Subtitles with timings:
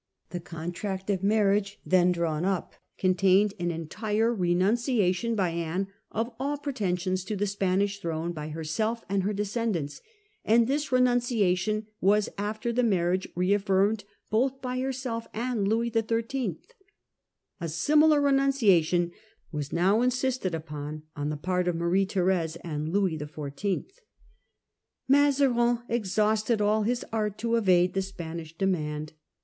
[0.31, 6.59] The contract of marriage then drawn up contained an entire renunciation by Anne of Renunda
[6.63, 9.33] pretensions to the Spanish throne for her of A°V^ nne se ^ anc *^ er
[9.33, 10.01] descendants,
[10.43, 14.61] anc * this renun and Louis ciation was after the marriage reaffirmed both XUI *
[14.63, 16.57] by herself and Louis XIII.
[17.59, 19.11] A similar re nunciation
[19.51, 23.85] was now insisted upon on the part of Marie Therfcse and Louis XIV.
[25.07, 29.13] Mazarin exhausted all his art to evade the Spanish demand.